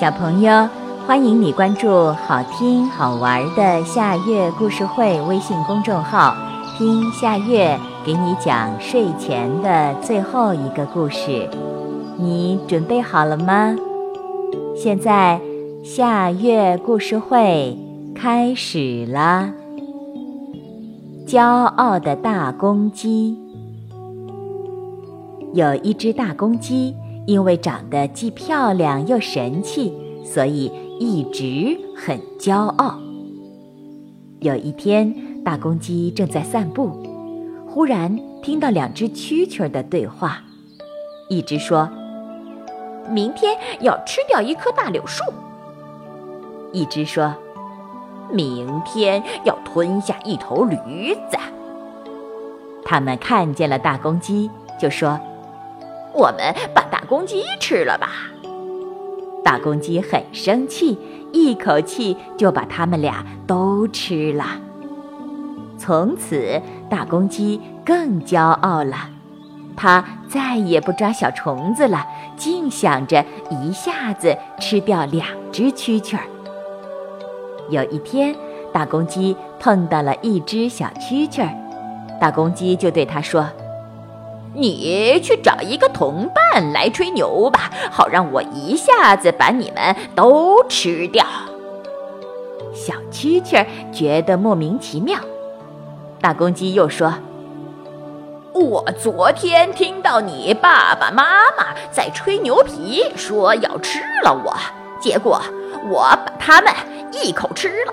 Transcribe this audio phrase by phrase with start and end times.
[0.00, 0.66] 小朋友，
[1.06, 6.34] 欢迎你关注好听好玩的夏月故事会微信公众号，
[6.78, 11.46] 听夏月给你讲睡前的最后一个故事。
[12.16, 13.76] 你准备好了吗？
[14.74, 15.38] 现在
[15.84, 17.76] 夏月故事会
[18.14, 19.50] 开始了。
[21.26, 23.38] 骄傲的大公鸡，
[25.52, 26.96] 有一只大公鸡。
[27.30, 29.94] 因为长得既漂亮又神气，
[30.24, 30.64] 所以
[30.98, 32.98] 一直很骄傲。
[34.40, 36.90] 有一天，大公鸡正在散步，
[37.68, 40.42] 忽然听到两只蛐蛐的对话。
[41.28, 41.88] 一只说
[43.08, 45.22] ：“明天要吃掉一棵大柳树。”
[46.74, 47.32] 一只说
[48.34, 51.38] ：“明天要吞下一头驴子。”
[52.84, 55.16] 他们看见了大公鸡，就说。
[56.12, 58.08] 我们把大公鸡吃了吧！
[59.42, 60.98] 大公鸡很生气，
[61.32, 64.44] 一口气就把他们俩都吃了。
[65.78, 69.08] 从此，大公鸡更骄傲了，
[69.76, 76.24] 它再也不抓小虫子了，净想着一下子吃掉两只蛐蛐儿。
[77.70, 78.34] 有一天，
[78.72, 83.46] 大公鸡碰到了一只小蛐蛐儿，大公鸡就对它说。
[84.54, 91.24] 你去找一个同伴来吹牛吧，好让我一下子把你们都吃掉。
[92.74, 95.18] 小蛐蛐觉得莫名其妙。
[96.20, 97.14] 大公鸡又说
[98.52, 104.54] ：“我昨天听到你爸爸妈妈在吹牛皮，说要吃了我，
[105.00, 105.40] 结果
[105.88, 106.72] 我把他们
[107.12, 107.92] 一口吃了。”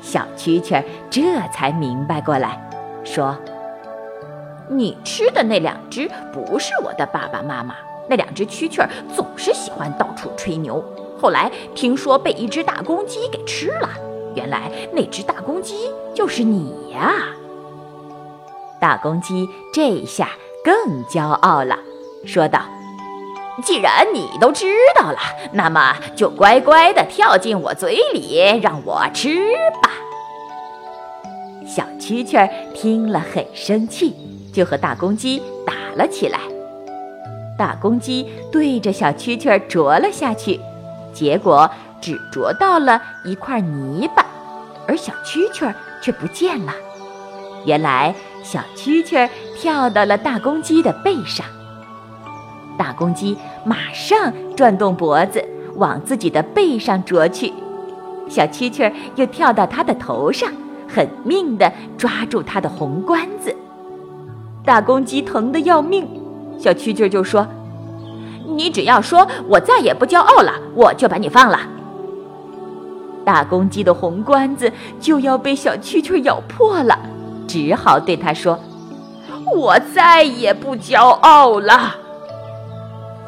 [0.00, 2.60] 小蛐蛐这才明白过来，
[3.04, 3.36] 说。
[4.70, 7.74] 你吃的那两只不是我的爸爸妈妈，
[8.08, 10.82] 那两只蛐蛐儿总是喜欢到处吹牛。
[11.20, 13.88] 后来听说被一只大公鸡给吃了，
[14.36, 17.12] 原来那只大公鸡就是你呀！
[18.80, 20.30] 大公鸡这下
[20.64, 21.76] 更骄傲了，
[22.24, 22.62] 说道
[23.64, 24.66] ：“既然你都知
[24.96, 25.18] 道了，
[25.52, 29.36] 那么就乖乖地跳进我嘴里，让我吃
[29.82, 29.90] 吧。”
[31.66, 34.16] 小蛐蛐儿听了很生气。
[34.52, 36.40] 就和大公鸡打了起来，
[37.58, 40.60] 大公鸡对着小蛐蛐啄了下去，
[41.12, 44.24] 结果只啄到了一块泥巴，
[44.86, 45.72] 而小蛐蛐
[46.02, 46.72] 却不见了。
[47.64, 51.44] 原来小蛐蛐跳到了大公鸡的背上，
[52.78, 55.44] 大公鸡马上转动脖子
[55.76, 57.52] 往自己的背上啄去，
[58.28, 60.50] 小蛐蛐又跳到它的头上，
[60.88, 63.54] 狠命地抓住它的红冠子。
[64.64, 66.06] 大公鸡疼得要命，
[66.58, 67.46] 小蛐蛐就说
[68.46, 71.58] ：“你只要说我再也不骄傲了，我就把你放了。”
[73.24, 76.98] 大公鸡的红冠子就要被小蛐蛐咬破了，
[77.46, 78.58] 只好对他说
[79.56, 81.96] ：“我再也不骄傲了。”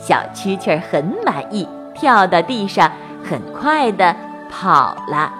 [0.00, 2.90] 小蛐蛐很满意，跳到地上，
[3.22, 4.14] 很快的
[4.48, 5.32] 跑了。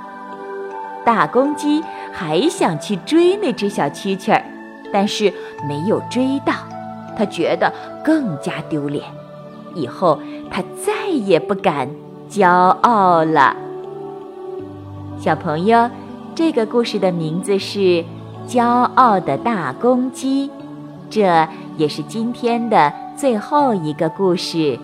[1.04, 1.82] 大公鸡
[2.12, 4.42] 还想去追那只小蛐蛐儿。
[4.92, 5.32] 但是
[5.68, 6.52] 没有追到，
[7.16, 7.72] 他觉得
[8.04, 9.04] 更加丢脸。
[9.74, 10.18] 以后
[10.50, 11.88] 他再也不敢
[12.30, 13.54] 骄傲了。
[15.18, 15.90] 小朋友，
[16.34, 17.78] 这个故事的名字是
[18.46, 20.48] 《骄傲的大公鸡》，
[21.10, 24.78] 这也是今天的最后一个故事。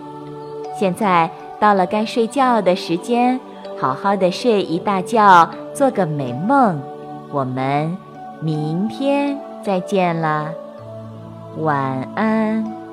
[0.77, 1.29] 现在
[1.59, 3.39] 到了该睡觉的时间，
[3.79, 6.79] 好好的睡一大觉，做个美梦。
[7.31, 7.97] 我们
[8.41, 9.44] 明天。
[9.65, 10.53] 再见了，
[11.57, 12.84] 晚安。